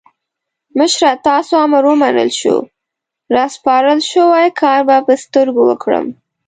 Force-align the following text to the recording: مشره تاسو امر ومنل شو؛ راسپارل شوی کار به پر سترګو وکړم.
مشره 0.77 1.11
تاسو 1.27 1.53
امر 1.65 1.83
ومنل 1.87 2.31
شو؛ 2.39 2.55
راسپارل 3.35 3.99
شوی 4.11 4.47
کار 4.61 4.79
به 4.87 4.97
پر 5.05 5.17
سترګو 5.25 5.61
وکړم. 5.67 6.05